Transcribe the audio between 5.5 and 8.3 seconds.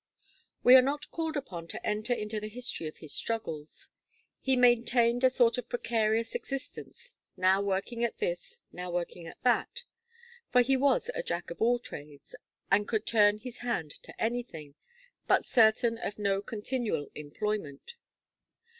of precarious existence, now working at